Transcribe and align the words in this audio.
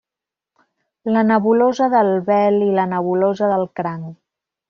La 1.15 1.21
nebulosa 1.31 1.89
del 1.95 2.09
Vel 2.31 2.57
i 2.71 2.71
la 2.79 2.87
nebulosa 2.97 3.51
del 3.55 3.69
Cranc. 3.81 4.19